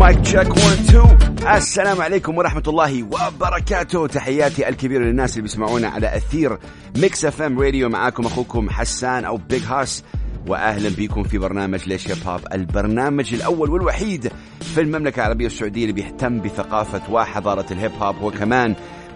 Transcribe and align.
Mic 0.00 0.20
check 0.20 0.48
1 0.56 0.60
2 0.60 1.56
السلام 1.56 2.00
عليكم 2.00 2.38
ورحمة 2.38 2.62
الله 2.68 3.02
وبركاته. 3.02 4.06
تحياتي 4.06 4.68
الكبيرة 4.68 5.02
للناس 5.04 5.32
اللي 5.32 5.42
بيسمعونا 5.42 5.88
على 5.88 6.16
أثير 6.16 6.58
Mix 6.96 7.24
FM 7.24 7.60
Radio. 7.60 7.88
معاكم 7.88 8.26
أخوكم 8.26 8.70
حسان 8.70 9.24
أو 9.24 9.36
Big 9.36 9.62
Hass 9.64 10.04
واهلا 10.46 10.88
بكم 10.98 11.22
في 11.22 11.38
برنامج 11.38 11.88
ليش 11.88 12.08
هيب 12.10 12.26
هوب 12.26 12.40
البرنامج 12.52 13.34
الأول 13.34 13.70
والوحيد 13.70 14.32
في 14.60 14.80
المملكة 14.80 15.20
العربية 15.20 15.46
السعودية 15.46 15.82
اللي 15.82 15.92
بيهتم 15.92 16.40
بثقافة 16.40 17.12
وحضاره 17.12 17.66
الهيب 17.70 17.92
هوب 18.00 18.22
وكمان 18.22 18.74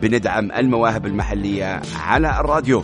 بندعم 0.08 0.52
المواهب 0.52 1.06
المحلية 1.06 1.80
على 2.00 2.40
الراديو. 2.40 2.82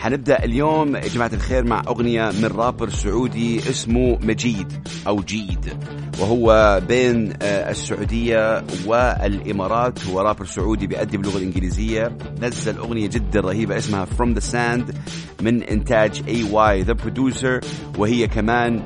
حنبدأ 0.00 0.44
اليوم 0.44 0.96
يا 0.96 1.08
جماعة 1.08 1.30
الخير 1.32 1.64
مع 1.64 1.82
أغنية 1.88 2.30
من 2.42 2.44
رابر 2.56 2.88
سعودي 2.88 3.58
اسمه 3.58 4.18
مجيد 4.22 4.72
أو 5.06 5.20
جيد 5.22 5.72
وهو 6.20 6.80
بين 6.88 7.32
آه، 7.42 7.70
السعودية 7.70 8.64
والإمارات. 8.86 10.06
هو 10.06 10.20
رابر 10.20 10.44
سعودي 10.44 10.86
بيأدي 10.86 11.16
باللغة 11.16 11.36
الإنجليزية. 11.38 12.16
نزل 12.42 12.78
أغنية 12.78 13.06
جدا 13.08 13.40
رهيبة 13.40 13.76
اسمها 13.78 14.06
From 14.06 14.34
the 14.38 14.42
Sand 14.52 14.94
من 15.42 15.62
AY 16.28 16.42
the 16.52 16.92
producer 16.92 17.60
وهي 17.98 18.26
كمان 18.26 18.82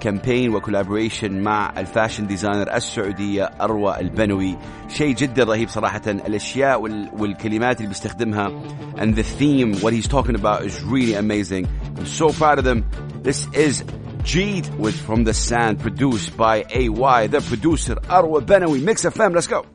campaign 0.00 0.54
و 0.54 0.60
collaboration 0.60 1.42
مع 1.42 1.72
ال 1.78 1.84
fashion 1.84 2.26
designer 2.26 2.74
السعودية 2.76 3.44
أروى 3.60 4.00
البنوي. 4.00 4.56
شيء 4.88 5.14
جدا 5.14 5.44
رهيب 5.44 5.68
صراحة. 5.68 6.02
الأشياء 6.06 6.80
وال- 6.80 7.10
والكلمات 7.19 7.77
اللي 7.77 7.87
بيستخدمها 7.87 8.51
and 8.97 9.15
the 9.15 9.23
theme 9.23 9.73
what 9.81 9.93
he's 9.93 10.07
talking 10.07 10.35
about 10.35 10.65
is 10.65 10.83
really 10.83 11.13
amazing 11.13 11.67
I'm 11.97 12.05
so 12.05 12.29
proud 12.29 12.57
of 12.59 12.65
them 12.65 12.85
this 13.23 13.47
is 13.53 13.83
Jeed 14.23 14.65
with 14.77 14.95
From 15.07 15.23
the 15.23 15.33
Sand 15.33 15.79
produced 15.79 16.35
by 16.37 16.55
AY 16.69 17.27
the 17.27 17.41
producer 17.41 17.95
Arwa 18.17 18.41
Benawi 18.41 18.81
Mix 18.81 19.03
FM 19.05 19.33
let's 19.35 19.47
go 19.47 19.65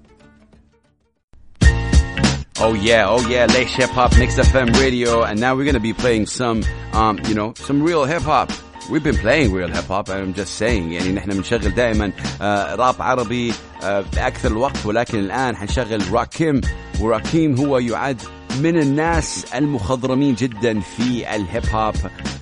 Oh 2.63 2.75
yeah, 2.75 3.09
oh 3.09 3.27
yeah, 3.27 3.47
Lace 3.47 3.75
Hip 3.77 3.89
Hop 3.99 4.11
Mix 4.19 4.39
FM 4.39 4.79
Radio, 4.79 5.23
and 5.23 5.41
now 5.41 5.55
we're 5.57 5.65
gonna 5.65 5.81
be 5.81 5.95
playing 5.95 6.27
some, 6.27 6.63
um, 6.93 7.19
you 7.27 7.35
know, 7.35 7.55
some 7.57 7.83
real 7.83 8.05
hip 8.05 8.21
hop. 8.21 8.51
We've 8.90 9.04
been 9.04 9.18
playing 9.18 9.52
real 9.52 9.68
hip 9.68 9.86
hop, 9.88 10.10
I'm 10.10 10.34
just 10.34 10.56
saying 10.62 10.92
يعني 10.92 11.12
نحن 11.14 11.30
بنشغل 11.30 11.76
دائما 11.76 12.12
آه 12.42 12.76
راب 12.76 13.02
عربي 13.02 13.54
آه 13.84 14.06
بأكثر 14.16 14.52
الوقت 14.52 14.86
ولكن 14.86 15.20
الآن 15.20 15.56
حنشغل 15.56 16.12
راكيم 16.14 16.62
وراكيم 17.00 17.56
هو 17.58 17.78
يعد 17.78 18.22
من 18.62 18.78
الناس 18.82 19.46
المخضرمين 19.56 20.36
جدا 20.36 20.80
في 20.80 21.36
الهيب 21.36 21.66
هوب 21.74 21.96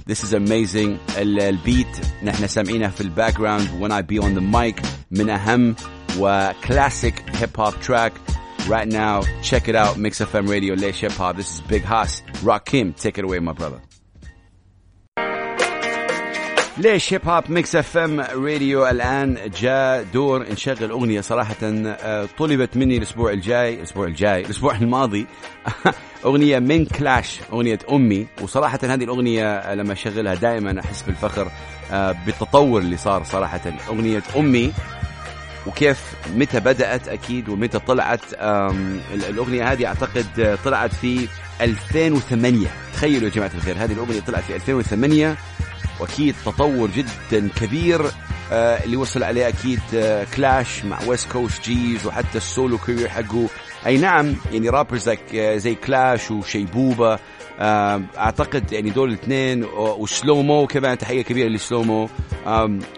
This 0.09 0.23
is 0.23 0.33
amazing 0.33 1.17
ال- 1.17 1.39
ال 1.41 1.50
beat 1.50 1.87
نحن 2.23 2.47
سامعينها 2.47 2.89
في 2.89 3.01
ال 3.01 3.37
background 3.37 3.67
when 3.81 3.91
I 3.91 4.01
be 4.01 4.19
on 4.23 4.35
the 4.35 4.55
mic 4.57 4.85
من 5.11 5.29
أهم 5.29 5.75
وكلاسيك 6.19 7.23
هيب 7.35 7.49
هوب 7.59 7.73
track 7.79 8.13
Right 8.69 8.87
now, 8.87 9.23
check 9.41 9.67
it 9.67 9.75
out. 9.75 9.97
Mix 9.97 10.21
FM 10.21 10.47
Radio, 10.47 10.73
ليش 10.75 10.95
هيب 11.03 11.11
هوب. 11.21 11.35
This 11.35 11.49
is 11.55 11.59
Big 11.73 11.83
Hass. 11.83 12.21
Rakim, 12.49 12.95
take 12.95 13.17
it 13.17 13.25
away, 13.25 13.39
my 13.39 13.51
brother. 13.51 13.81
ليش 16.77 17.13
هيب 17.13 17.29
هوب 17.29 17.43
Mix 17.49 17.75
FM 17.75 18.19
Radio 18.19 18.87
الآن 18.87 19.37
جاء 19.61 20.03
دور 20.13 20.51
نشغل 20.51 20.89
أغنية 20.89 21.21
صراحة 21.21 21.55
آه، 21.63 22.27
طلبت 22.37 22.77
مني 22.77 22.97
الأسبوع 22.97 23.31
الجاي 23.31 23.73
الأسبوع 23.73 24.07
الجاي 24.07 24.41
الأسبوع 24.41 24.75
الماضي 24.81 25.25
أغنية 26.25 26.59
من 26.59 26.85
كلاش 26.85 27.39
أغنية 27.53 27.79
أمي. 27.91 28.27
وصراحة 28.41 28.79
هذه 28.83 29.03
الأغنية 29.03 29.73
لما 29.73 29.93
أشغلها 29.93 30.35
دائما 30.35 30.79
أحس 30.79 31.01
بالفخر 31.01 31.51
آه، 31.91 32.15
بالتطور 32.25 32.81
اللي 32.81 32.97
صار 32.97 33.23
صراحة. 33.23 33.61
أغنية 33.89 34.23
أمي 34.35 34.73
وكيف 35.67 36.13
متى 36.35 36.59
بدأت 36.59 37.07
أكيد 37.07 37.49
ومتى 37.49 37.79
طلعت 37.79 38.33
الأغنية 39.13 39.71
هذه 39.71 39.85
أعتقد 39.85 40.39
آه، 40.39 40.57
طلعت 40.65 40.93
في 40.93 41.27
2008 41.61 42.67
تخيلوا 42.93 43.23
يا 43.23 43.33
جماعة 43.33 43.51
الخير 43.55 43.75
هذه 43.77 43.91
الأغنية 43.91 44.19
طلعت 44.19 44.43
في 44.43 44.55
2008 44.55 45.37
وأكيد 45.99 46.35
تطور 46.45 46.89
جدا 46.91 47.49
كبير 47.55 48.01
آه، 48.51 48.83
اللي 48.83 48.97
وصل 48.97 49.23
عليه 49.23 49.47
أكيد 49.47 49.79
آه، 49.95 50.27
كلاش 50.35 50.85
مع 50.85 50.99
West 51.07 51.31
Coast 51.31 51.63
Gz 51.63 52.05
وحتى 52.05 52.37
ال 52.37 52.45
solo 52.45 52.77
career 52.77 53.09
حقه. 53.09 53.47
أي 53.85 53.97
نعم 53.97 54.35
يعني 54.51 54.69
رابرز 54.69 55.09
آه، 55.09 55.57
زي 55.57 55.75
كلاش 55.75 56.31
وشيبوبة 56.31 57.19
آه، 57.59 58.01
أعتقد 58.17 58.71
يعني 58.71 58.89
دول 58.89 59.09
الاثنين 59.09 59.63
وسلومو 59.73 60.67
كمان 60.67 60.97
تحية 60.97 61.21
كبيرة 61.21 61.49
لسلومو. 61.49 62.09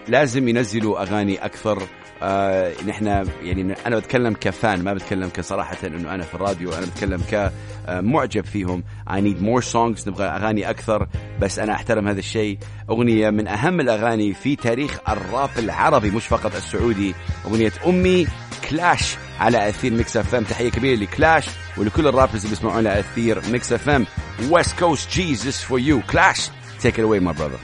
لازم 0.07 0.47
ينزلوا 0.47 1.01
أغاني 1.01 1.45
أكثر. 1.45 1.83
آه 2.21 2.73
نحن 2.87 3.27
يعني 3.43 3.75
أنا 3.85 3.97
بتكلم 3.97 4.33
كفان 4.33 4.83
ما 4.83 4.93
بتكلم 4.93 5.29
كصراحة 5.29 5.77
إنه 5.87 6.13
أنا 6.15 6.23
في 6.23 6.35
الراديو 6.35 6.73
أنا 6.73 6.85
بتكلم 6.85 7.21
كمعجب 7.31 8.45
فيهم. 8.45 8.83
I 9.09 9.13
need 9.13 9.41
more 9.41 9.65
songs 9.73 10.07
نبغى 10.07 10.25
أغاني 10.25 10.69
أكثر 10.69 11.07
بس 11.41 11.59
أنا 11.59 11.73
أحترم 11.73 12.07
هذا 12.07 12.19
الشيء. 12.19 12.57
أغنية 12.89 13.29
من 13.29 13.47
أهم 13.47 13.79
الأغاني 13.79 14.33
في 14.33 14.55
تاريخ 14.55 14.99
الراب 15.09 15.49
العربي 15.57 16.11
مش 16.11 16.27
فقط 16.27 16.55
السعودي. 16.55 17.15
أغنية 17.45 17.71
أمي 17.87 18.27
كلاش. 18.69 19.17
على 19.39 19.69
أثير 19.69 19.93
Mix 19.93 20.17
FM. 20.17 20.43
تحية 20.43 20.69
كبيرة 20.69 20.99
لكلاش 20.99 21.45
ولكل 21.77 22.07
ال 22.07 22.11
rappers 22.11 22.35
اللي 22.45 22.49
بيسمعونا 22.49 22.89
على 22.89 22.99
أثير 22.99 23.41
Mix 23.51 23.73
FM. 23.73 24.05
West 24.49 24.79
Coast 24.79 25.11
Gz 25.11 25.61
this 25.63 25.72
for 25.72 25.79
you 25.79 26.01
كلاش 26.11 26.47
take 26.83 26.93
it 26.97 27.01
away 27.05 27.19
my 27.27 27.33
brother. 27.39 27.59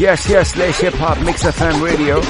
yes 0.00 0.30
yes 0.30 0.56
ليش 0.56 0.84
هيب 0.84 0.96
هوب 0.96 1.18
Mix 1.26 1.46
FM 1.46 1.84
Radio 1.84 2.20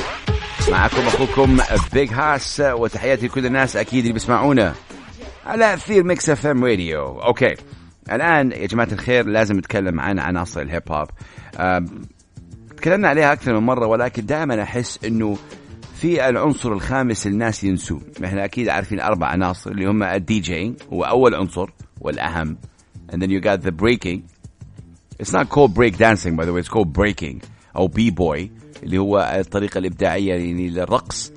معكم 0.68 1.06
أخوكم 1.06 1.58
Big 1.92 2.12
Hass 2.12 2.62
وتحياتي 2.64 3.26
لكل 3.26 3.46
الناس 3.46 3.76
أكيد 3.76 4.00
اللي 4.00 4.12
بيسمعونا 4.12 4.74
على 5.46 5.74
أثير 5.74 6.02
Mix 6.04 6.30
FM 6.30 6.64
Radio 6.64 7.22
okay 7.22 7.54
الآن 8.12 8.52
يا 8.52 8.66
جماعة 8.66 8.88
الخير 8.92 9.26
لازم 9.26 9.56
نتكلم 9.56 10.00
عن 10.00 10.18
عناصر 10.18 10.60
الهيب 10.60 10.82
هوب 10.92 11.08
تكلمنا 12.76 13.08
عليها 13.08 13.32
أكثر 13.32 13.60
من 13.60 13.66
مرة 13.66 13.86
ولكن 13.86 14.26
دائما 14.26 14.62
أحس 14.62 15.04
إنه 15.04 15.36
في 15.94 16.28
العنصر 16.28 16.72
الخامس 16.72 17.26
الناس 17.26 17.64
ينسوه 17.64 18.00
إحنا 18.24 18.44
أكيد 18.44 18.68
عارفين 18.68 19.00
أربع 19.00 19.26
عناصر 19.26 19.70
اللي 19.70 19.86
هم 19.86 20.02
الدي 20.02 20.40
جي 20.40 20.74
هو 20.92 21.04
اول 21.04 21.34
عنصر 21.34 21.70
والأهم. 22.00 22.56
And 23.12 23.22
then 23.22 23.30
you 23.30 23.40
got 23.40 23.62
the 23.62 23.72
breaking. 23.72 24.22
It's 25.18 25.32
not 25.32 25.48
called 25.48 25.74
break 25.74 25.96
dancing 25.96 26.36
by 26.36 26.44
the 26.44 26.52
way, 26.52 26.60
it's 26.60 26.68
called 26.68 26.92
breaking 26.92 27.46
أو 27.76 27.86
B-boy 27.86 28.50
اللي 28.82 28.98
هو 28.98 29.36
الطريقة 29.40 29.78
الإبداعية 29.78 30.34
يعني 30.34 30.68
للرقص. 30.68 31.32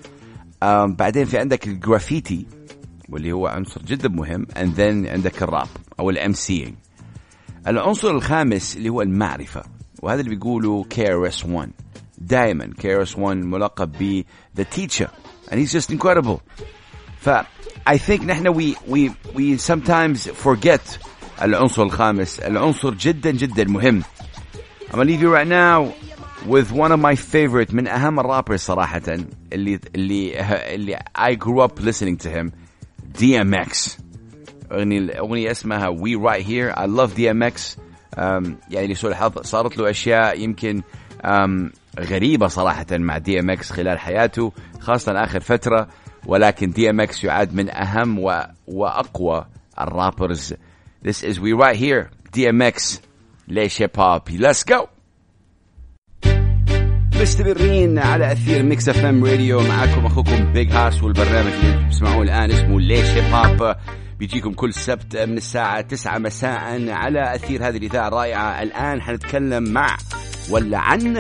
بعدين 0.86 1.26
في 1.26 1.38
عندك 1.38 1.68
الجرافيتي. 1.68 2.46
واللي 3.12 3.32
هو 3.32 3.48
عنصر 3.48 3.82
جدا 3.82 4.10
مهم. 4.10 4.46
And 4.56 4.76
then 4.78 5.12
عندك 5.12 5.44
الراب 5.44 5.68
أو 6.00 6.10
ال 6.10 6.34
MCing. 6.34 6.74
العنصر 7.68 8.10
الخامس 8.10 8.78
اللي 8.78 8.90
هو 8.90 9.02
المعرفة. 9.02 9.64
وهذا 10.02 10.20
اللي 10.22 10.36
بيقولوا 10.36 10.84
KRS-One 10.96 11.70
دائما 12.18 12.74
KRS-One 12.82 13.18
ملقب 13.46 13.92
ب 14.00 14.24
the 14.62 14.64
teacher. 14.64 15.10
And 15.52 15.56
he's 15.60 15.72
just 15.72 15.92
incredible. 15.92 16.40
ف 17.20 17.30
I 17.90 17.98
think 17.98 18.22
نحن 18.24 18.54
we 18.54 18.76
we 18.88 19.10
we 19.34 19.58
sometimes 19.58 20.30
forget 20.44 20.98
العنصر 21.42 21.84
الخامس. 21.84 22.40
العنصر 22.40 22.94
جدا 22.94 23.32
جدا 23.32 23.64
مهم. 23.64 24.04
I'm 24.90 24.96
gonna 24.96 25.06
leave 25.06 25.22
you 25.22 25.32
right 25.32 25.48
now 25.48 25.94
with 26.46 26.72
one 26.72 26.92
of 26.92 27.00
my 27.00 27.16
favorite 27.16 27.74
من 27.74 27.88
أهم 27.88 28.20
الرابرز 28.20 28.60
صراحة 28.60 29.02
اللي 29.54 29.80
اللي 29.96 30.40
اللي 30.76 31.00
I 31.18 31.36
grew 31.36 31.62
up 31.68 31.80
listening 31.80 32.18
to 32.18 32.30
him. 32.30 32.52
DMX 33.20 34.02
أغنية 34.72 34.98
الأغنية 34.98 35.52
اسمها 35.52 35.92
We 35.92 36.18
Right 36.18 36.46
Here. 36.46 36.74
I 36.78 36.86
love 36.86 37.16
DMX 37.18 37.80
يعني 38.70 38.88
لسوء 38.88 39.12
الحظ. 39.12 39.40
صارت 39.42 39.78
له 39.78 39.90
أشياء 39.90 40.40
يمكن 40.40 40.82
غريبة 42.00 42.48
صراحة 42.48 42.86
مع 42.92 43.20
DMX 43.20 43.62
خلال 43.62 44.00
حياته 44.00 44.52
خاصة 44.80 45.24
آخر 45.24 45.40
فترة. 45.40 45.88
ولكن 46.26 46.74
DMX 46.74 47.24
يعد 47.24 47.54
من 47.54 47.70
أهم 47.70 48.20
و... 48.20 48.44
وأقوى 48.68 49.46
الرابرز. 49.82 50.54
This 51.04 51.24
is 51.24 51.40
We 51.40 51.54
Right 51.54 51.78
Here. 51.78 52.10
DMX 52.38 53.00
ليش 53.48 53.82
هيب 53.82 54.22
Let's 54.30 54.64
go! 54.64 55.01
مستمرين 57.22 58.00
على 58.00 58.32
أثير 58.32 58.64
Mix 58.64 58.90
FM 58.90 59.26
Radio 59.26 59.60
معاكم 59.62 60.06
أخوكم 60.06 60.54
Big 60.54 60.72
Hass 60.72 61.04
والبرنامج 61.04 61.52
اللي 61.52 61.86
بتسمعوه 61.86 62.24
الآن 62.24 62.52
اسمه 62.52 62.80
ليش 62.80 63.06
هيب 63.10 63.34
هوب 63.34 63.76
بيجيكم 64.20 64.54
كل 64.54 64.74
سبت 64.74 65.18
من 65.18 65.38
الساعة 65.38 65.82
9 65.82 66.18
مساء 66.18 66.90
على 66.90 67.36
أثير 67.36 67.68
هذه 67.68 67.78
الإذاعة 67.78 68.08
الرائعة. 68.08 68.64
الآن 68.64 69.02
حنتكلم 69.02 69.64
مع 69.64 69.98
ولا 70.50 70.78
عن 70.78 71.18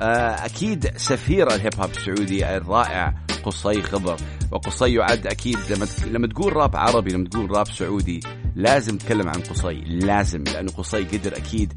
آه، 0.00 0.44
أكيد 0.44 0.90
سفير 0.96 1.54
الهيب 1.54 1.74
هوب 1.80 1.90
السعودي 1.90 2.56
الرائع 2.56 3.14
قصي 3.44 3.82
خضر. 3.82 4.16
وقصي 4.52 4.94
يعد 4.94 5.26
أكيد 5.26 5.58
لما 5.70 5.86
لما 6.10 6.26
تقول 6.26 6.56
راب 6.56 6.76
عربي 6.76 7.12
لما 7.12 7.28
تقول 7.28 7.50
راب 7.50 7.66
سعودي 7.66 8.20
لازم 8.56 8.94
نتكلم 8.94 9.28
عن 9.28 9.40
قصي 9.40 9.82
لازم 9.86 10.44
لأنه 10.44 10.72
قصي 10.72 11.04
قدر 11.04 11.36
أكيد 11.36 11.72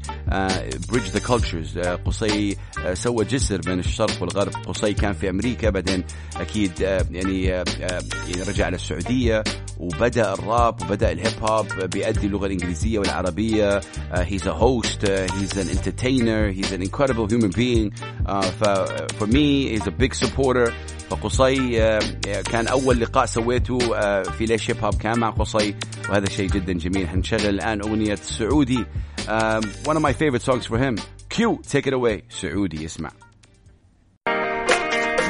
bridge 0.88 1.08
the 1.08 1.20
cultures 1.20 1.78
قصي 1.78 2.54
uh, 2.54 2.92
سوى 2.92 3.24
جسر 3.24 3.60
بين 3.60 3.78
الشرق 3.78 4.22
والغرب. 4.22 4.52
قصي 4.66 4.94
كان 4.94 5.12
في 5.12 5.30
أمريكا 5.30 5.70
بعدين 5.70 6.04
أكيد 6.36 6.72
uh, 6.76 6.80
يعني 6.82 7.64
uh, 7.64 7.70
يعني 7.80 8.42
رجع 8.48 8.68
للسعوديه 8.68 9.42
وبدأ 9.80 10.32
الراب 10.32 10.82
وبدأ 10.82 11.12
الهيب 11.12 11.42
هوب 11.42 11.66
بيأدي 11.84 12.26
اللغة 12.26 12.46
الإنجليزية 12.46 12.98
والعربية. 12.98 13.80
he's 14.12 14.48
a 14.48 14.50
host 14.50 15.10
he's 15.10 15.58
an 15.58 15.68
entertainer 15.68 16.50
he's 16.50 16.72
an 16.72 16.82
incredible 16.82 17.26
human 17.30 17.50
being 17.50 17.92
ف 18.60 18.64
for 19.18 19.28
me 19.28 19.70
he's 19.70 19.88
a 19.88 19.90
big 19.90 20.12
supporter 20.12 20.74
فقصي 21.10 21.78
كان 22.50 22.66
أول 22.66 23.00
لقاء 23.00 23.26
سويته 23.26 23.78
في 24.22 24.44
ليش 24.44 24.70
هيب 24.70 24.84
هوب 24.84 24.94
كان 24.94 25.18
مع 25.18 25.30
قصي. 25.30 25.74
وهذا 26.10 26.28
شيء 26.28 26.48
جدا 26.48 26.72
جميل. 26.72 27.08
حنشغل 27.08 27.46
الآن 27.46 27.80
أغنية 27.80 28.14
سعودي. 28.14 28.84
One 29.86 29.96
of 29.96 30.02
my 30.02 30.12
favorite 30.12 30.42
songs 30.42 30.66
for 30.66 30.78
him. 30.78 30.96
Q 31.30 31.60
take 31.72 31.86
it 31.86 31.92
away. 31.92 32.22
سعودي 32.28 32.84
اسمع. 32.84 33.10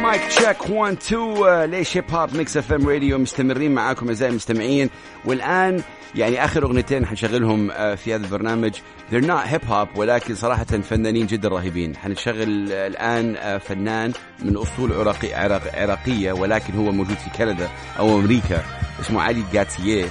Mic 0.02 0.22
check 0.24 0.70
1 0.70 0.96
2 0.96 1.64
ليش 1.70 1.96
هيب 1.96 2.04
هوب 2.10 2.36
Mix 2.36 2.56
FM 2.56 2.88
Radio 2.88 3.18
مستمرين 3.18 3.74
معاكم 3.74 4.08
أعزائي 4.08 4.30
المستمعين. 4.30 4.90
والآن 5.24 5.82
يعني 6.14 6.44
آخر 6.44 6.62
أغنيتين 6.62 7.06
حنشغلهم 7.06 7.68
في 7.96 8.14
هذا 8.14 8.24
البرنامج. 8.24 8.72
They're 9.12 9.24
not 9.24 9.30
هيب 9.30 9.60
هوب 9.68 9.88
ولكن 9.96 10.34
صراحة 10.34 10.64
فنانين 10.64 11.26
جدا 11.26 11.48
رهيبين. 11.48 11.96
حنشغل 11.96 12.72
الآن 12.72 13.58
فنان 13.58 14.12
من 14.42 14.56
أصول 14.56 14.92
عراقي 14.92 15.34
عراق 15.34 15.62
عراقية 15.74 16.32
ولكن 16.32 16.74
هو 16.74 16.92
موجود 16.92 17.16
في 17.16 17.30
كندا 17.38 17.68
أو 17.98 18.18
أمريكا 18.18 18.62
اسمه 19.00 19.22
علي 19.22 19.44
جاتيه 19.52 20.04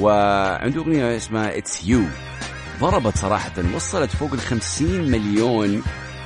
وعنده 0.00 0.80
أغنية 0.80 1.16
اسمها 1.16 1.58
It's 1.58 1.84
You 1.88 2.02
ضربت 2.80 3.16
صراحة 3.18 3.52
وصلت 3.74 4.10
فوق 4.10 4.32
ال 4.32 4.40
50 4.40 5.10
مليون 5.10 5.82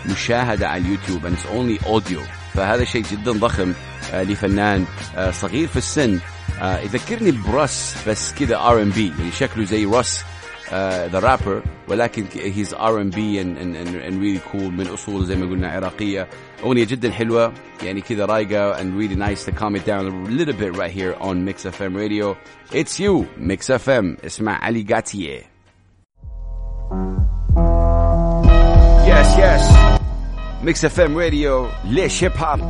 مشاهدة 0.07 0.69
على 0.69 0.83
اليوتيوب 0.83 1.27
and 1.27 1.33
it's 1.39 1.47
only 1.47 1.87
audio. 1.89 2.46
فهذا 2.57 2.85
شيء 2.85 3.03
جدا 3.13 3.33
ضخم 3.33 3.73
لفنان 4.13 4.85
صغير 5.31 5.69
في 5.69 5.77
السن. 5.77 6.21
يذكرني 6.63 7.31
ب 7.31 7.44
Russ 7.44 7.97
بس 8.09 8.35
كذا 8.35 8.57
R&B 8.57 9.13
يعني 9.19 9.31
شكله 9.33 9.65
زي 9.65 9.85
Russ 9.85 10.21
the 11.13 11.19
rapper 11.19 11.63
ولكن 11.89 12.25
he's 12.35 12.75
R&B 12.75 13.43
and 13.43 14.19
really 14.21 14.53
cool 14.53 14.71
من 14.79 14.87
اصول 14.87 15.27
زي 15.27 15.37
ما 15.37 15.47
قلنا 15.47 15.69
عراقية. 15.71 16.29
أغنية 16.63 16.85
جدا 16.85 17.11
حلوة 17.13 17.53
يعني 17.83 18.01
كذا 18.01 18.25
رايقة 18.25 18.77
and 18.77 18.87
really 19.01 19.17
nice 19.17 19.45
to 19.45 19.53
calm 19.53 19.77
it 19.77 19.87
down 19.87 20.07
a 20.07 20.31
little 20.31 20.55
bit 20.55 20.77
right 20.77 20.91
here 20.91 21.15
on 21.21 21.45
Mix 21.45 21.67
FM 21.67 21.97
Radio. 21.97 22.37
It's 22.73 23.01
you 23.01 23.27
Mix 23.39 23.71
FM 23.87 24.25
اسمع 24.27 24.65
علي 24.65 24.83
جاتيه 24.83 25.56
Mix 30.67 30.85
FM 30.85 31.19
Radio 31.19 31.69
ليش 31.85 32.25
Hip 32.25 32.33
Hop 32.39 32.61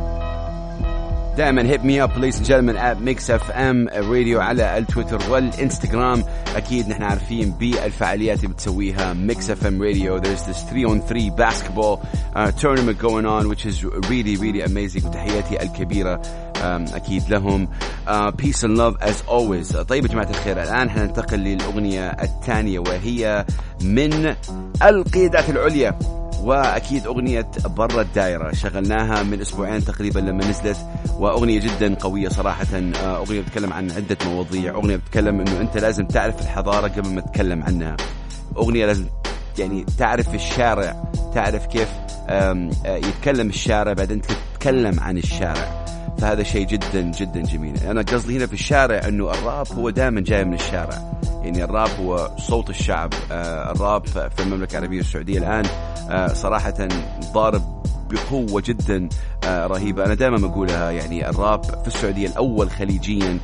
دائما 1.37 1.61
hit 1.69 1.85
me 1.85 2.03
up 2.03 2.17
ladies 2.17 2.41
and 2.41 2.77
gentlemen 2.77 2.97
at 2.97 3.31
Mix 3.31 3.51
FM 3.51 3.87
Radio 3.87 4.41
على 4.41 4.77
التويتر 4.77 5.31
والإنستغرام. 5.31 6.23
أكيد 6.55 6.89
نحن 6.89 7.03
عارفين 7.03 7.51
بالفعاليات 7.51 8.37
اللي 8.37 8.47
بتسويها 8.47 9.13
Mix 9.13 9.49
FM 9.49 9.83
Radio 9.83 10.21
there's 10.21 10.41
this 10.49 10.57
3 10.71 10.85
on 10.85 10.99
3 11.07 11.29
basketball 11.31 11.99
uh, 12.35 12.51
tournament 12.61 12.99
going 12.99 13.25
on 13.25 13.47
which 13.49 13.65
is 13.65 13.83
really 13.83 14.35
really 14.35 14.61
amazing. 14.61 15.05
وتحياتي 15.05 15.61
الكبيرة 15.63 16.21
um, 16.55 16.95
أكيد 16.95 17.29
لهم. 17.29 17.67
Uh, 18.07 18.31
peace 18.31 18.63
and 18.63 18.77
love 18.77 18.97
as 19.01 19.27
always. 19.27 19.77
طيب 19.77 20.05
يا 20.05 20.09
جماعة 20.11 20.29
الخير 20.29 20.63
الآن 20.63 20.89
حننتقل 20.89 21.39
للأغنية 21.39 22.07
الثانية 22.09 22.79
وهي 22.79 23.45
من 23.81 24.35
القيادات 24.83 25.49
العليا. 25.49 25.99
وأكيد 26.47 27.05
أغنية 27.05 27.47
برا 27.65 28.01
الدائرة. 28.01 28.53
شغلناها 28.53 29.23
من 29.23 29.41
أسبوعين 29.41 29.85
تقريبا 29.85 30.19
لما 30.19 30.49
نزلت 30.49 30.77
وأغنية 31.19 31.59
جدا 31.59 31.95
قوية 31.95 32.29
صراحة. 32.29 32.67
أغنية 33.05 33.41
بتتكلم 33.41 33.73
عن 33.73 33.91
عدة 33.91 34.17
مواضيع. 34.25 34.73
أغنية 34.75 34.95
بتتكلم 34.95 35.39
إنه 35.41 35.61
أنت 35.61 35.77
لازم 35.77 36.05
تعرف 36.05 36.41
الحضارة 36.41 36.87
قبل 36.87 37.09
ما 37.09 37.21
تتكلم 37.21 37.63
عنها. 37.63 37.97
أغنية 38.57 38.85
لازم 38.85 39.05
يعني 39.59 39.85
تعرف 39.97 40.35
الشارع 40.35 41.03
تعرف 41.33 41.65
كيف 41.65 41.89
يتكلم 42.85 43.49
الشارع 43.49 43.93
بعدين 43.93 44.21
تتكلم 44.21 44.99
عن 44.99 45.17
الشارع. 45.17 45.86
فهذا 46.17 46.43
شيء 46.43 46.67
جدا 46.67 47.01
جدا 47.01 47.41
جميل. 47.41 47.77
أنا 47.77 48.01
قصدي 48.01 48.37
هنا 48.37 48.47
في 48.47 48.53
الشارع 48.53 49.07
إنه 49.07 49.31
الراب 49.31 49.67
هو 49.73 49.89
دائما 49.89 50.21
جاي 50.21 50.45
من 50.45 50.53
الشارع. 50.53 51.13
يعني 51.43 51.63
الراب 51.63 51.89
هو 51.99 52.31
صوت 52.37 52.69
الشعب. 52.69 53.13
الراب 53.31 54.07
في 54.07 54.39
المملكة 54.39 54.77
العربية 54.77 54.99
السعودية 54.99 55.37
الآن 55.37 55.65
صراحة 56.33 56.87
ضارب 57.33 57.83
بقوة 58.09 58.63
جدا 58.65 59.09
رهيبة. 59.45 60.05
أنا 60.05 60.13
دائما 60.13 60.37
بقولها 60.37 60.91
يعني 60.91 61.29
الراب 61.29 61.63
في 61.63 61.87
السعودية 61.87 62.27
الأول 62.27 62.69
خليجيا 62.71 63.39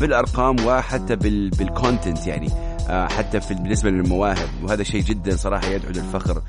بالأرقام 0.00 0.56
وحتى 0.66 1.16
بالكونتنت 1.16 2.26
يعني. 2.26 2.48
حتى 2.90 3.40
في 3.40 3.54
بالنسبة 3.54 3.90
للمواهب 3.90 4.48
وهذا 4.62 4.82
شيء 4.82 5.02
جدا 5.02 5.36
صراحة 5.36 5.66
يدعو 5.66 5.90
للفخر. 5.90 6.42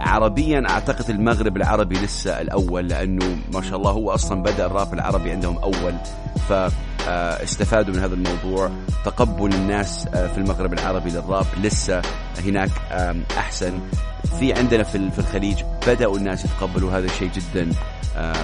عربيا 0.00 0.68
أعتقد 0.68 1.10
المغرب 1.10 1.56
العربي 1.56 1.94
لسه 1.94 2.40
الأول 2.40 2.88
لأنه 2.88 3.38
ما 3.54 3.62
شاء 3.62 3.76
الله 3.76 3.90
هو 3.90 4.10
أصلا 4.10 4.42
بدأ 4.42 4.66
الراب 4.66 4.94
العربي 4.94 5.30
عندهم 5.30 5.58
أول 5.58 5.94
ف 6.48 6.52
استفادوا 7.42 7.94
من 7.94 8.00
هذا 8.00 8.14
الموضوع. 8.14 8.70
تقبل 9.04 9.54
الناس 9.54 10.08
في 10.08 10.38
المغرب 10.38 10.72
العربي 10.72 11.10
للراب 11.10 11.46
لسه 11.62 12.02
هناك 12.44 12.70
أحسن. 13.38 13.72
في 14.38 14.52
عندنا 14.52 14.82
في 14.82 15.18
الخليج 15.18 15.62
بدأوا 15.86 16.16
الناس 16.16 16.44
يتقبلوا 16.44 16.92
هذا 16.92 17.06
الشيء 17.06 17.30
جدا 17.32 17.70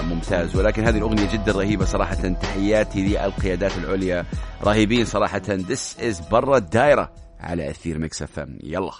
ممتاز. 0.09 0.55
ولكن 0.55 0.83
هذه 0.83 0.97
الأغنية 0.97 1.31
جدا 1.31 1.51
رهيبة 1.51 1.85
صراحة 1.85 2.15
تحياتي 2.15 3.07
للقيادات 3.07 3.77
العليا. 3.77 4.25
رهيبين 4.63 5.05
صراحة. 5.05 5.41
This 5.41 6.01
is 6.01 6.29
برا 6.31 6.57
الدائرة 6.57 7.11
على 7.39 7.69
أثير 7.69 7.97
Mix 7.97 8.21
FM 8.21 8.59
يلا. 8.63 8.91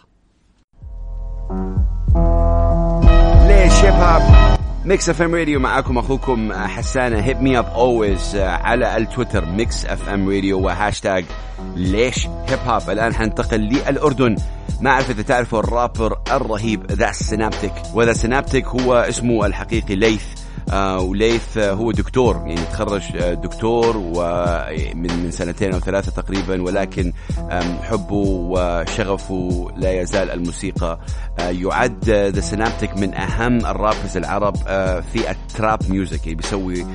ليش 3.48 3.74
Hip 3.74 3.94
Hop 3.94 4.59
Mix 4.86 5.10
FM 5.10 5.36
Radio 5.36 5.60
معاكم 5.60 5.98
أخوكم 5.98 6.54
حسانه 6.54 7.20
hit 7.20 7.42
me 7.42 7.60
up 7.60 7.66
always 7.66 8.36
على 8.36 8.98
التويتر. 8.98 9.46
Mix 9.46 9.86
FM 9.86 10.30
Radio 10.30 10.60
وهاشتاج. 10.60 11.26
ليش 11.76 12.28
Hip 12.28 12.60
Hop 12.68 12.90
الآن 12.90 13.16
حننتقل 13.16 13.60
للأردن. 13.60 14.36
ما 14.82 14.90
أعرف 14.90 15.10
إذا 15.10 15.22
تعرفوا 15.22 15.60
الرابر 15.60 16.18
الرهيب 16.32 16.92
The 16.92 17.12
Synaptik 17.12 17.74
و 17.94 17.99
The 17.99 18.14
Synaptik 18.14 18.68
هو 18.68 18.94
اسمه 18.94 19.46
الحقيقي 19.46 19.96
ليث 19.96 20.24
وليث 21.00 21.58
آه 21.58 21.72
هو 21.72 21.92
دكتور 21.92 22.36
يعني 22.36 22.56
تخرج 22.56 23.02
آه 23.18 23.34
دكتور 23.34 23.98
ومن 23.98 25.24
من 25.24 25.32
سنتين 25.32 25.74
أو 25.74 25.80
ثلاثة 25.80 26.22
تقريبا 26.22 26.62
ولكن 26.62 27.14
حبه 27.82 28.26
وشغفه 28.28 29.72
لا 29.78 30.02
يزال 30.02 30.32
الموسيقى. 30.32 31.00
يعد 31.40 32.10
The 32.10 32.42
Synaptik 32.42 32.98
من 32.98 33.14
أهم 33.14 33.66
ال 33.66 33.72
rappers 33.72 34.18
العرب 34.18 34.56
في 35.14 35.32
ال 35.32 35.41
trap 35.41 35.80
music 35.90 36.28
يعني 36.28 36.36
بيسوي 36.36 36.86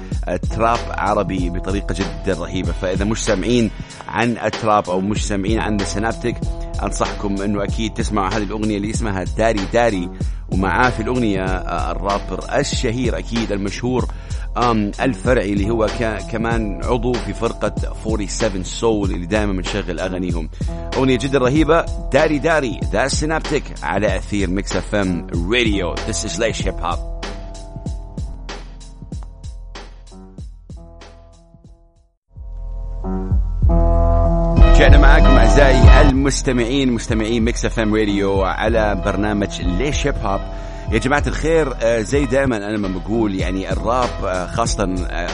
trap 0.50 0.79
عربي 0.90 1.50
بطريقة 1.50 1.95
جدا 1.95 2.40
رهيبة. 2.40 2.73
فإذا 2.73 3.04
مش 3.04 3.25
سامعين 3.25 3.71
عن 4.09 4.38
ال 4.38 4.49
trap 4.49 4.91
أو 4.90 5.00
مش 5.00 5.26
سامعين 5.26 5.59
عن 5.59 5.76
The 5.76 5.85
Synaptik 5.85 6.37
أنصحكم 6.85 7.43
أنه 7.43 7.64
أكيد 7.64 7.95
تسمعوا 7.95 8.29
هذه 8.29 8.43
الأغنية 8.43 8.76
اللي 8.76 8.91
اسمها 8.91 9.25
داري 9.25 9.61
داري. 9.73 10.11
ومعاه 10.53 10.91
في 10.91 11.03
الأغنية 11.03 11.45
الرابر 11.91 12.59
الشهير 12.59 13.19
أكيد 13.19 13.53
المشهور 13.53 14.07
الفرعي 15.00 15.53
اللي 15.53 15.71
هو 15.71 15.87
كمان 16.33 16.81
عضو 16.85 17.12
في 17.12 17.33
فرقة 17.35 17.75
47 18.05 18.64
سول 18.64 19.11
اللي 19.11 19.26
دائما 19.26 19.53
بنشغل 19.53 20.00
أغانيهم. 20.00 20.49
أغنية 20.97 21.19
جدا 21.19 21.38
رهيبة 21.38 21.85
داري 22.12 22.38
داري 22.38 22.81
The 22.93 23.09
Synaptik 23.09 23.64
على 23.83 24.17
أثير 24.17 24.50
Mix 24.50 24.76
FM 24.76 25.26
Radio. 25.50 25.95
This 25.95 26.25
is 26.26 26.41
ليش 26.41 26.67
Hip 26.67 26.75
Hop 26.75 27.13
رجعنا 34.85 34.99
معاكم 34.99 35.26
أعزائي 35.26 36.00
المستمعين 36.00 36.93
مستمعين 36.93 37.45
Mix 37.45 37.64
FM 37.64 37.95
Radio 37.95 38.43
على 38.43 39.03
برنامج 39.05 39.62
ليش 39.62 40.07
Hip 40.07 40.14
Hop 40.25 40.41
يا 40.93 40.99
جماعة 40.99 41.23
الخير 41.26 41.75
زي 42.03 42.26
دائما 42.26 42.57
أنا 42.57 42.76
ما 42.76 42.88
بقول 42.88 43.35
يعني 43.35 43.73
الراب 43.73 44.49
خاصة 44.55 44.85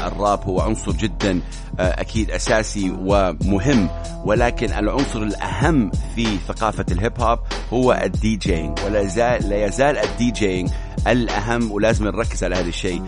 الراب 0.07 0.41
هو 0.45 0.61
عنصر 0.61 0.93
جدا 0.93 1.41
أكيد 1.79 2.31
أساسي 2.31 2.97
ومهم 3.01 3.89
ولكن 4.25 4.73
العنصر 4.73 5.23
الأهم 5.23 5.91
في 6.17 6.27
ثقافة 6.49 6.87
ال 6.93 7.00
hip 7.00 7.21
hop 7.21 7.39
هو 7.73 8.01
ال 8.05 8.37
DJing 8.37 8.79
ولا 8.85 9.01
يزال 9.01 9.49
لا 9.49 9.67
يزال 9.67 9.99
ال 9.99 10.31
DJing 10.31 10.71
الأهم 11.07 11.73
ولازم 11.73 12.05
نركز 12.05 12.45
على 12.45 12.57
هذا 12.57 12.69
الشيء. 12.69 13.03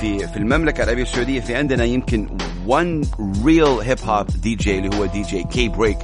في 0.00 0.18
في 0.28 0.36
المملكة 0.36 0.82
العربية 0.82 1.02
السعودية 1.02 1.40
في 1.40 1.54
عندنا 1.54 1.84
يمكن 1.84 2.28
one 2.68 3.06
real 3.44 3.84
hip 3.88 4.00
hop 4.08 4.26
DJ 4.44 4.68
اللي 4.68 4.96
هو 4.96 5.04
DJ 5.06 5.44
K-Break 5.44 5.98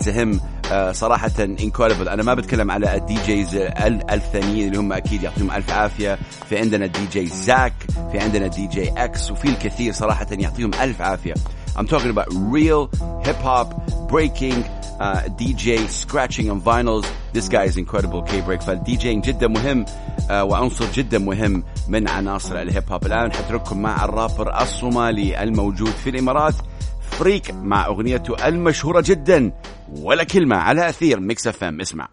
تهم 0.00 0.40
صراحة 0.92 1.30
incredible 1.40 2.08
أنا 2.08 2.22
ما 2.22 2.34
بتكلم 2.34 2.70
على 2.70 2.96
ال 2.96 3.18
DJs 3.26 3.54
الثانيين 4.10 4.66
اللي 4.66 4.78
هم 4.78 4.92
أكيد 4.92 5.22
يعطيهم 5.22 5.50
ألف 5.50 5.70
عافية. 5.70 6.18
في 6.48 6.58
عندنا 6.58 6.84
الدي 6.84 7.06
جي 7.12 7.26
زاك 7.26 7.72
في 8.12 8.18
عندنا 8.18 8.46
ال 8.46 8.66
DJ 8.66 8.90
X 8.90 9.30
وفي 9.30 9.48
الكثير 9.48 9.92
صراحة 9.92 10.26
يعطيهم 10.30 10.70
ألف 10.74 11.00
عافية. 11.00 11.34
I'm 11.76 11.86
talking 11.86 12.10
about 12.10 12.28
real 12.32 12.88
hip 13.26 13.40
hop 13.48 13.68
breaking 14.08 14.64
uh, 14.98 15.28
DJ 15.40 15.86
scratching 15.88 16.50
on 16.50 16.60
vinyls. 16.60 17.06
This 17.34 17.48
guy 17.48 17.64
is 17.64 17.76
incredible 17.76 18.22
K-Break. 18.22 18.62
فال 18.62 18.80
DJing 18.80 19.24
جدا 19.24 19.48
مهم 19.48 19.84
uh, 19.84 20.30
وعنصر 20.30 20.86
جدا 20.94 21.18
مهم 21.18 21.64
من 21.88 22.08
عناصر 22.08 22.62
ال 22.62 22.70
hip 22.70 22.92
hop. 22.92 23.06
الآن 23.06 23.32
حترككم 23.32 23.82
مع 23.82 24.04
الرابر 24.04 24.62
الصومالي 24.62 25.42
الموجود 25.42 25.90
في 25.90 26.10
الإمارات. 26.10 26.54
فريك 27.18 27.50
مع 27.50 27.86
أغنيته 27.86 28.48
المشهورة 28.48 29.02
جدا 29.06 29.52
ولا 29.92 30.24
كلمة 30.24 30.56
على 30.56 30.88
أثير 30.88 31.20
Mix 31.20 31.46
FM. 31.46 31.80
اسمع. 31.80 32.08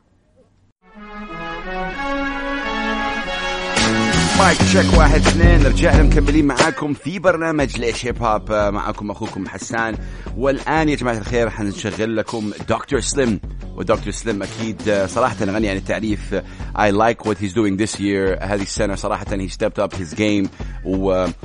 Mic 4.40 4.58
check 4.58 4.98
واحد 4.98 5.20
اثنين 5.20 5.66
رجعنا 5.66 6.04
مكملين 6.04 6.46
معاكم 6.46 6.94
في 6.94 7.20
برنامج 7.20 7.80
ليش 7.80 8.06
Hip 8.06 8.24
Hop 8.24 8.52
معكم 8.52 9.12
أخوكم 9.12 9.48
حسان 9.48 9.98
والآن 10.38 10.90
يا 10.90 10.96
جماعة 10.96 11.18
الخير 11.18 11.50
حنشغل 11.50 12.18
لكم 12.18 12.52
دكتور 12.70 13.00
سليم. 13.00 13.40
ودكتور 13.78 14.12
سليم 14.12 14.44
أكيد 14.44 15.06
صراحة 15.06 15.46
غني 15.46 15.70
عن 15.70 15.76
التعريف 15.76 16.36
I 16.76 16.92
like 16.92 17.26
what 17.26 17.38
he's 17.38 17.54
doing 17.54 17.78
this 17.78 18.00
year. 18.00 18.38
هذه 18.42 18.62
السنة 18.62 18.96
صراحة 18.96 19.26
he 19.26 19.50
stepped 19.50 19.80
up 19.80 19.94
his 19.94 20.14
game 20.14 20.48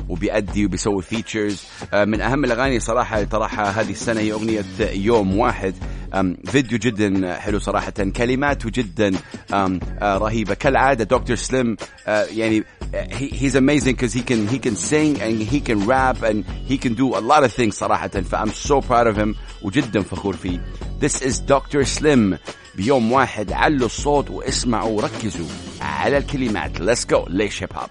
وبيأدي 0.08 0.66
وبيسوي 0.66 1.02
فيتشرز 1.02 1.64
من 1.94 2.20
أهم 2.20 2.44
الأغاني 2.44 2.80
صراحة 2.80 3.24
طرحها 3.24 3.80
هذه 3.80 3.90
السنة 3.90 4.20
هي 4.20 4.32
أغنية 4.32 4.64
يوم 4.80 5.38
واحد. 5.38 5.74
فيديو 6.44 6.78
جدا 6.78 7.34
حلو 7.34 7.58
صراحة 7.58 7.92
كلماته 8.16 8.70
جدا 8.70 9.12
رهيبة. 10.02 10.54
كالعادة 10.54 11.04
دكتور 11.04 11.36
سليم 11.36 11.76
يعني 12.06 12.64
he, 13.10 13.28
he's 13.28 13.54
amazing 13.54 13.94
because 13.94 14.14
he 14.14 14.22
can 14.22 14.46
he 14.48 14.58
can 14.58 14.76
sing 14.76 15.20
and 15.20 15.42
he 15.42 15.60
can 15.60 15.86
rap 15.86 16.22
and 16.22 16.44
he 16.70 16.78
can 16.78 16.94
do 16.94 17.14
a 17.14 17.20
lot 17.20 17.44
of 17.44 17.52
things 17.52 17.74
صراحة 17.74 18.08
فأم 18.08 18.50
so 18.50 18.80
proud 18.80 19.06
of 19.06 19.16
him 19.16 19.34
وجدا 19.62 20.02
فخور 20.02 20.36
فيه. 20.36 20.60
This 20.99 21.21
is 21.21 21.39
Dr. 21.39 21.85
Slim 21.85 22.37
بيوم 22.75 23.11
واحد 23.11 23.51
علوا 23.51 23.85
الصوت 23.85 24.29
واسمعوا 24.29 24.97
وركزوا 24.97 25.47
على 25.81 26.17
الكلمات 26.17 26.77
Let's 26.77 27.05
go 27.05 27.29
ليش 27.29 27.63
هيب 27.63 27.73
هوب 27.73 27.89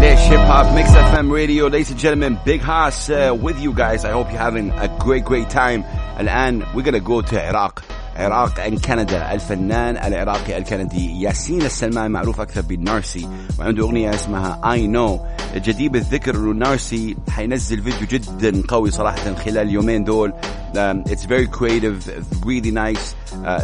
Lish 0.00 0.28
Hip 0.28 0.46
Hop 0.46 0.66
Mix 0.74 0.88
FM 0.90 1.30
Radio. 1.32 1.66
Ladies 1.68 1.90
and 1.90 1.98
gentlemen, 1.98 2.38
Big 2.44 2.60
Haas 2.60 3.10
uh, 3.10 3.36
with 3.40 3.58
you 3.60 3.72
guys. 3.72 4.04
I 4.04 4.12
hope 4.12 4.30
you're 4.30 4.38
having 4.38 4.70
a 4.70 4.88
great, 4.98 5.24
great 5.24 5.50
time. 5.50 5.84
الآن 6.20 6.62
we're 6.74 6.82
gonna 6.82 7.00
go 7.00 7.22
to 7.22 7.48
Iraq. 7.48 7.82
عراق 8.21 8.59
ان 8.59 8.77
كندا 8.77 9.33
الفنان 9.33 9.97
العراقي 9.97 10.57
الكندي 10.57 11.21
ياسين 11.21 11.61
السلمان 11.61 12.11
معروف 12.11 12.41
أكثر 12.41 12.61
بالنارسي 12.61 13.27
وعنده 13.59 13.83
أغنية 13.83 14.09
اسمها 14.09 14.71
اي 14.71 14.87
نو 14.87 15.19
جدير 15.55 15.95
الذكر 15.95 16.35
انه 16.35 16.53
نارسي 16.53 17.15
حينزل 17.29 17.81
فيديو 17.81 18.07
جدا 18.07 18.63
قوي 18.67 18.91
صراحة 18.91 19.33
خلال 19.33 19.57
اليومين 19.57 20.03
دول. 20.03 20.33
It's 20.75 21.25
very 21.25 21.47
creative 21.47 22.09
really 22.47 22.71
nice 22.71 23.15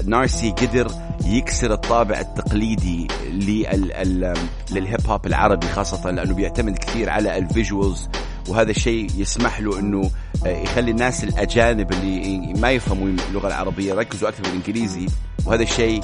Narcy 0.05 0.51
قدر 0.51 0.91
يكسر 1.25 1.73
الطابع 1.73 2.19
التقليدي 2.19 3.07
لل 4.71 4.86
hip 4.86 5.07
hop 5.07 5.25
العربي 5.25 5.67
خاصه 5.67 6.11
لأنه 6.11 6.33
بيعتمد 6.33 6.77
كثير 6.77 7.09
على 7.09 7.37
ال 7.37 7.46
visuals 7.46 8.09
وهذا 8.47 8.71
الشيء 8.71 9.07
يسمح 9.17 9.59
له 9.59 9.79
إنه 9.79 10.11
آه، 10.45 10.61
يخلي 10.61 10.91
الناس 10.91 11.23
الأجانب 11.23 11.91
اللي 11.91 12.53
ما 12.53 12.71
يفهموا 12.71 13.07
اللغة 13.07 13.47
العربية 13.47 13.93
يركزوا 13.93 14.29
أكثر 14.29 14.43
بالانجليزي 14.43 15.07
وهذا 15.45 15.63
الشيء 15.63 16.01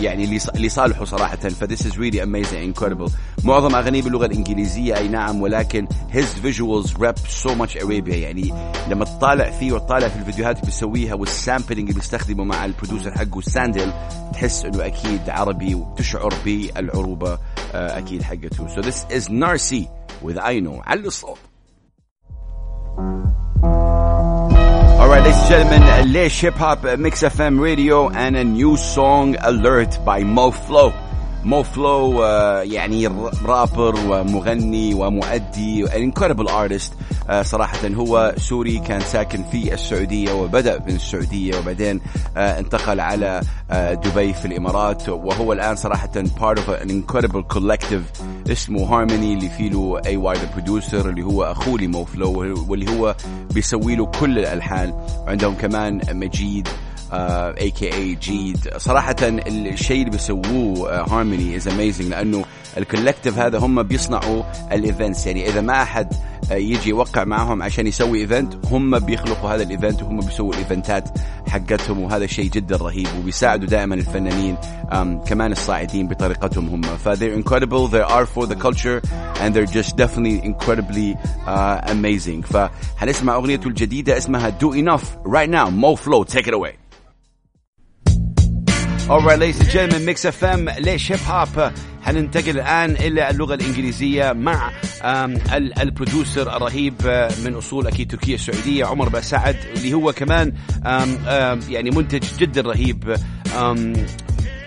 يعني 0.00 0.38
اللي 0.54 0.68
صالحه 0.68 1.04
صراحة. 1.04 1.36
ف 1.36 1.46
this 1.46 1.86
is 1.86 1.98
really 1.98 2.22
amazing 2.22 2.62
incredible 2.62 3.08
معظم 3.44 3.74
اغانيه 3.74 4.02
باللغة 4.02 4.26
الإنجليزية 4.26 4.96
أي 4.96 5.08
نعم 5.08 5.42
ولكن 5.42 5.88
his 6.10 6.26
visuals 6.26 6.94
rep 7.00 7.14
so 7.28 7.54
much 7.54 7.76
Arabia 7.76 8.16
يعني 8.16 8.52
لما 8.88 9.04
تطالع 9.04 9.50
فيه 9.50 9.72
وتطالع 9.72 10.08
في 10.08 10.16
الفيديوهات 10.16 10.56
اللي 10.56 10.66
بيسويها 10.66 11.14
وال 11.14 11.29
sampling 11.29 11.88
اللي 11.88 12.00
بيستخدمه 12.00 12.44
مع 12.44 12.64
ال 12.64 12.69
producer 12.69 13.12
حقه 13.12 13.40
ساندل 13.40 13.92
تحس 14.32 14.64
إنه 14.64 14.86
أكيد 14.86 15.30
عربي 15.30 15.74
وتشعر 15.74 16.34
بالعروبة 16.44 17.38
آه، 17.74 17.98
أكيد 17.98 18.22
حقته. 18.22 18.68
So 18.68 18.82
this 18.82 19.06
is 19.10 19.28
Narcy. 19.28 20.01
with 20.21 20.37
I 20.37 20.59
know 20.59 20.81
على 20.85 21.07
الصوت 21.07 21.37
Alright, 24.99 25.23
ladies 25.23 25.39
and 25.39 25.49
gentlemen, 25.49 26.07
ليش 26.13 26.45
Hip 26.45 26.55
Hop 26.55 26.83
Mix 26.99 27.23
FM 27.23 27.59
Radio 27.59 28.09
and 28.09 28.35
a 28.35 28.43
new 28.43 28.75
song 28.75 29.35
alert 29.39 29.99
by 30.05 30.23
Mo 30.23 30.51
Flow. 30.51 30.93
مو 31.43 31.63
فلو 31.63 32.23
يعني 32.63 33.07
رابر 33.45 33.95
ومغني 34.07 34.93
ومؤدي 34.93 35.87
an 35.87 36.11
incredible 36.11 36.49
artist 36.49 36.91
uh, 36.91 37.10
صراحة 37.42 37.88
هو 37.88 38.34
سوري 38.36 38.78
كان 38.78 39.00
ساكن 39.00 39.44
في 39.52 39.74
السعودية 39.74 40.32
وبدأ 40.32 40.78
من 40.78 40.94
السعودية 40.94 41.58
وبعدين 41.58 42.00
uh, 42.00 42.38
انتقل 42.38 43.00
على 43.00 43.40
uh, 43.70 43.74
دبي 43.74 44.32
في 44.32 44.44
الإمارات. 44.44 45.08
وهو 45.08 45.52
الآن 45.52 45.76
صراحة 45.76 46.10
part 46.40 46.58
of 46.58 46.68
an 46.82 46.90
incredible 46.90 47.42
collective. 47.54 48.22
اسمه 48.50 48.86
Harmony 48.88 49.12
اللي 49.12 49.48
فيه 49.48 49.70
له 49.70 50.00
AY 50.06 50.16
The 50.16 50.50
Producer 50.52 51.08
اللي 51.08 51.22
هو 51.22 51.42
أخوه 51.42 51.78
ل 51.80 51.88
Mo 51.88 52.04
Flow 52.04 52.32
واللي 52.68 52.90
هو 52.90 53.16
بيسوي 53.54 53.96
له 53.96 54.06
كل 54.06 54.38
الألحان. 54.38 54.92
وعندهم 55.26 55.54
كمان 55.54 56.00
مجيد 56.12 56.68
AKA 57.12 58.14
جيد 58.14 58.68
صراحة 58.76 59.16
الشيء 59.22 59.98
اللي 59.98 60.10
بيسووه 60.10 61.02
Harmony 61.14 61.56
is 61.56 61.68
amazing 61.68 62.08
لأنه 62.08 62.44
ال 62.78 62.84
collective 62.84 63.38
هذا 63.38 63.58
هم 63.58 63.82
بيصنعوا 63.82 64.42
ال 64.72 64.80
events 64.80 65.26
يعني 65.26 65.48
إذا 65.48 65.60
ما 65.60 65.82
أحد 65.82 66.12
uh, 66.12 66.52
يجي 66.52 66.90
يوقع 66.90 67.24
معهم 67.24 67.62
عشان 67.62 67.86
يسوي 67.86 68.20
event 68.20 68.54
هم 68.66 68.98
بيخلقوا 68.98 69.50
هذا 69.50 69.62
ال 69.62 69.69
event 69.69 70.02
وهم 70.02 70.20
بيسووا 70.20 70.52
الايفنتات 70.52 71.08
حقتهم 71.48 71.98
وهذا 71.98 72.26
شيء 72.26 72.50
جدا 72.50 72.76
رهيب 72.76 73.08
وبيساعدوا 73.18 73.68
دائما 73.68 73.94
الفنانين 73.94 74.56
كمان 75.26 75.52
الصاعدين 75.52 76.08
بطريقتهم 76.08 76.68
هم. 76.68 76.82
ف 76.82 77.08
they're 77.08 77.42
incredible 77.42 77.88
they 77.88 78.12
are 78.12 78.26
for 78.26 78.46
the 78.46 78.56
culture 78.56 79.00
and 79.40 79.54
they're 79.54 79.74
just 79.80 79.96
definitely 79.96 80.40
incredibly 80.44 81.16
uh, 81.46 81.80
amazing. 81.90 82.42
فهنسمع 82.42 83.34
اغنيته 83.34 83.68
الجديدة 83.68 84.16
اسمها 84.16 84.58
do 84.60 84.72
enough 84.72 85.04
right 85.24 85.50
now 85.50 85.70
Mo 85.70 85.96
Flow 85.96 86.24
take 86.24 86.46
it 86.46 86.54
away. 86.54 86.81
Alright 89.08 89.38
ladies 89.38 89.60
and 89.60 89.68
gentlemen 89.68 90.04
Mix 90.06 90.24
FM 90.24 90.68
ليش 90.80 91.12
Hip 91.12 91.20
Hop 91.28 91.72
حننتقل 92.02 92.50
الآن 92.50 92.90
إلى 92.90 93.30
اللغة 93.30 93.54
الإنجليزية 93.54 94.32
مع 94.32 94.70
ال 95.80 95.88
producer 95.88 96.56
الرهيب 96.56 96.94
من 97.44 97.54
أصول 97.54 97.86
أكيد 97.86 98.10
تركيا 98.10 98.34
السعودية 98.34 98.84
عمر 98.84 99.08
بسعد 99.08 99.56
اللي 99.76 99.94
هو 99.94 100.12
كمان 100.12 100.52
يعني 101.68 101.90
منتج 101.90 102.22
جدا 102.38 102.60
رهيب 102.60 103.16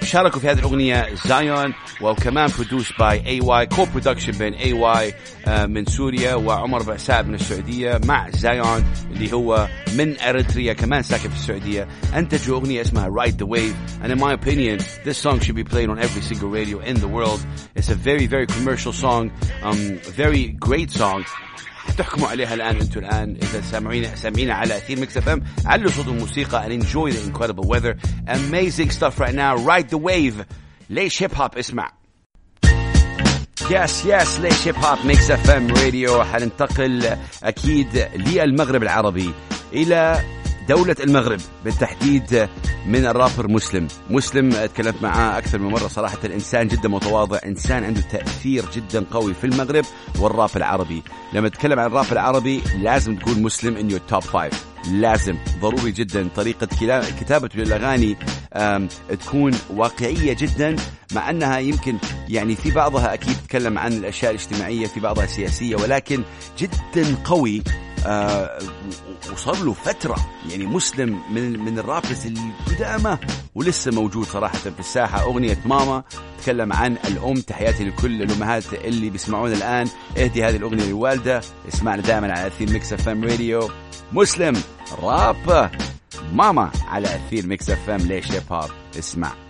شاركوا 0.06 0.40
في 0.40 0.48
هذه 0.48 0.60
الأغنية 0.60 1.16
زايون 1.26 1.74
وكمان 2.02 2.50
produced 2.58 2.92
by 3.00 3.26
AY 3.26 3.40
co-production 3.40 4.32
بين 4.32 4.54
AY 4.54 5.14
من 5.68 5.86
سوريا 5.86 6.36
وعمر 6.36 6.84
بعساب 6.84 7.28
من 7.28 7.36
السعودية 7.36 8.00
مع 8.06 8.30
زايون 8.30 8.86
اللي 9.12 9.34
هو 9.34 9.68
من 9.98 10.20
اريتريا 10.20 10.74
كمان 10.74 11.04
ساكن 11.04 11.30
في 11.30 11.36
السعودية 11.36 11.88
انتجوا 12.16 12.58
أغنية 12.58 12.82
اسمها 12.82 13.10
Ride 13.10 13.38
the 13.38 13.46
Wave. 13.46 13.76
And 14.04 14.12
in 14.12 14.20
my 14.20 14.34
opinion 14.34 14.80
this 15.06 15.18
song 15.18 15.40
should 15.40 15.56
be 15.56 15.64
played 15.64 15.90
on 15.90 16.00
every 16.00 16.22
single 16.22 16.50
radio 16.50 16.80
in 16.80 16.96
the 17.00 17.08
world. 17.08 17.46
It's 17.76 17.90
a 17.90 17.96
very 17.96 18.28
very 18.28 18.48
commercial 18.48 18.94
song 18.94 19.32
um, 19.64 20.00
very 20.24 20.48
great 20.68 20.92
song. 20.92 21.26
تحكموا 21.98 22.28
عليها 22.28 22.54
الآن 22.54 22.76
أنتم 22.76 23.00
الآن 23.00 23.38
إذا 23.44 23.62
سامعين 23.62 24.16
سامعين 24.16 24.52
على 24.52 24.78
أثير 24.78 25.00
ميكس 25.00 25.18
اف 25.18 25.30
ام 25.30 25.44
علوا 25.66 25.92
صوت 25.92 26.08
الموسيقى 26.08 26.66
and 26.66 26.84
enjoy 26.84 27.12
the 27.12 27.24
incredible 27.30 27.68
weather. 27.68 27.98
Amazing 28.28 28.90
stuff 28.92 29.20
right 29.20 29.36
now. 29.36 29.56
Ride 29.56 29.90
the 29.90 29.98
wave. 29.98 30.46
ليش 30.90 31.24
هيب 31.24 31.36
هوب 31.36 31.58
اسمع. 31.58 31.92
yes 33.72 34.06
yes 34.06 34.40
ليش 34.40 34.68
هيب 34.68 34.76
هوب 34.76 34.98
ميكس 35.06 35.32
اف 35.32 35.50
ام 35.50 35.68
راديو 35.68 36.24
حننتقل 36.24 37.18
أكيد 37.44 38.08
للمغرب 38.16 38.84
العربي 38.84 39.32
إلى 39.74 40.24
دولة 40.70 40.96
المغرب 41.00 41.40
بالتحديد 41.66 42.50
من 42.88 43.06
الرابر 43.06 43.48
مسلم. 43.48 43.88
مسلم 44.10 44.50
تكلمت 44.50 45.04
معاه 45.04 45.38
أكثر 45.38 45.60
من 45.60 45.72
مرة 45.72 45.88
صراحة. 45.88 46.18
الإنسان 46.24 46.68
جدا 46.68 46.90
متواضع 46.90 47.40
إنسان 47.46 47.84
عنده 47.84 48.02
تأثير 48.02 48.66
جدا 48.76 49.06
قوي 49.12 49.34
في 49.34 49.44
المغرب 49.44 49.86
والراب 50.20 50.50
العربي. 50.56 51.04
لما 51.34 51.50
تتكلم 51.50 51.80
عن 51.80 51.86
الراب 51.86 52.12
العربي 52.12 52.62
لازم 52.82 53.16
تكون 53.16 53.42
مسلم 53.42 53.90
in 53.90 53.94
your 53.94 54.14
top 54.14 54.28
5 54.28 54.50
لازم 54.92 55.36
ضروري 55.62 55.92
جدا. 55.92 56.30
طريقة 56.36 56.68
كتابته 57.20 57.60
للأغاني 57.60 58.18
تكون 59.10 59.52
واقعية 59.70 60.34
جدا 60.34 60.76
مع 61.12 61.30
أنها 61.30 61.58
يمكن 61.60 61.98
يعني 62.30 62.56
في 62.56 62.72
بعضها 62.72 63.14
أكيد 63.14 63.36
تتكلم 63.38 63.78
عن 63.78 63.94
الأشياء 63.94 64.32
الاجتماعية 64.32 64.88
في 64.88 65.00
بعضها 65.00 65.26
سياسية 65.26 65.76
ولكن 65.76 66.24
جدا 66.60 67.16
قوي 67.24 67.64
آه 68.06 68.60
وصار 69.36 69.64
له 69.64 69.74
فترة 69.74 70.16
يعني 70.50 70.66
مسلم 70.66 71.20
من 71.32 71.60
من 71.60 71.80
ال 71.80 71.86
rappers 71.86 72.28
القدامى 72.28 73.18
ولسه 73.56 73.92
موجود 73.92 74.26
صراحة 74.26 74.58
في 74.58 74.80
الساحة. 74.80 75.22
أغنية 75.22 75.58
ماما 75.66 76.04
تكلم 76.44 76.74
عن 76.74 76.98
الأم 77.08 77.34
تحياتي 77.34 77.84
لكل 77.84 78.22
الأمهات 78.22 78.74
اللي 78.74 79.10
بيسمعون 79.10 79.52
الآن. 79.54 79.88
اهدي 80.18 80.44
هذه 80.44 80.56
الأغنية 80.56 80.84
للوالدة 80.84 81.42
اسمعنا 81.74 82.02
دائما 82.02 82.32
على 82.32 82.48
أثير 82.48 82.72
ميكس 82.72 82.94
إف 82.94 83.10
إم 83.10 83.24
راديو. 83.24 83.70
مسلم 84.14 84.62
راب 85.02 85.72
ماما 86.34 86.72
على 86.88 87.16
أثير 87.16 87.48
ميكس 87.48 87.70
إف 87.70 87.90
إم. 87.90 87.98
ليش 87.98 88.32
هيب 88.32 88.44
هوب 88.52 88.70
اسمع. 89.00 89.45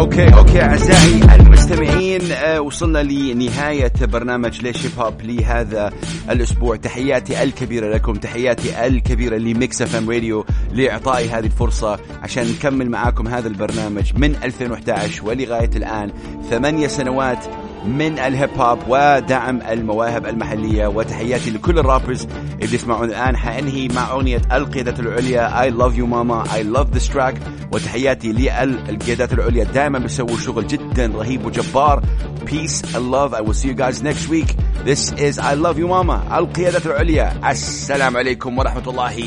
Okay 0.00 0.34
okay 0.34 0.62
اعزائي 0.62 1.34
المستمعين 1.40 2.32
آه 2.32 2.60
وصلنا 2.60 2.98
لنهاية 3.02 3.92
برنامج 4.02 4.62
ليش 4.62 4.86
هيب 4.86 4.98
هوب 4.98 5.22
لهذا 5.22 5.92
الأسبوع. 6.30 6.76
تحياتي 6.76 7.42
الكبيرة 7.42 7.94
لكم 7.94 8.12
تحياتي 8.12 8.86
الكبيرة 8.86 9.36
لميكس 9.36 9.82
اف 9.82 9.96
ام 9.96 10.10
راديو 10.10 10.44
لإعطائي 10.72 11.28
هذه 11.28 11.46
الفرصة 11.46 11.98
عشان 12.22 12.46
نكمل 12.46 12.90
معاكم 12.90 13.28
هذا 13.28 13.48
البرنامج 13.48 14.12
من 14.16 14.34
2011 14.44 15.26
ولغاية 15.26 15.70
الآن. 15.76 16.12
ثمانية 16.50 16.86
سنوات 16.86 17.44
من 17.84 18.18
الهيب 18.18 18.50
هوب 18.58 18.78
ودعم 18.88 19.60
المواهب 19.62 20.26
المحلية 20.26 20.86
وتحياتي 20.86 21.50
لكل 21.50 21.78
ال 21.78 21.84
rappers 21.84 22.26
اللي 22.62 22.74
يسمعون 22.74 23.08
الآن. 23.08 23.36
حأنهي 23.36 23.88
مع 23.88 24.12
أغنية 24.12 24.42
القيادة 24.52 24.94
العليا 24.98 25.68
I 25.68 25.72
love 25.72 25.96
you 25.96 26.06
mama 26.06 26.44
I 26.48 26.62
love 26.62 26.92
this 26.92 27.08
track. 27.08 27.34
وتحياتي 27.72 28.32
للقيادات 28.32 29.32
العليا 29.32 29.64
دائما 29.64 29.98
بيسووا 29.98 30.38
شغل 30.38 30.66
جدا 30.66 31.06
رهيب 31.06 31.46
وجبار. 31.46 32.02
Peace 32.46 32.82
and 32.94 33.10
love. 33.10 33.34
I 33.34 33.40
will 33.40 33.54
see 33.54 33.68
you 33.68 33.74
guys 33.74 34.02
next 34.02 34.28
week. 34.28 34.56
This 34.84 35.12
is 35.12 35.38
I 35.38 35.54
love 35.54 35.78
you 35.78 35.88
mama 35.88 36.32
القيادة 36.32 36.90
العليا. 36.90 37.50
السلام 37.50 38.16
عليكم 38.16 38.58
ورحمة 38.58 38.90
الله 38.90 39.24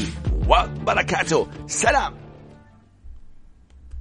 وبركاته. 0.48 1.48
سلام. 1.68 2.23